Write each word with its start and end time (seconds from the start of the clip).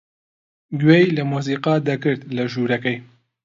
گوێی 0.79 1.07
لە 1.17 1.23
مۆسیقا 1.31 1.75
دەگرت 1.89 2.21
لە 2.35 2.43
ژوورەکەی. 2.51 2.97